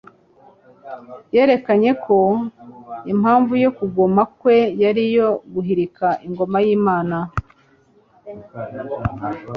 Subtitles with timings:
[1.35, 2.17] Yerekanye ko
[3.11, 7.17] impamvu yo kugoma kwe yari iyo guhirika Ingoma y'Imana,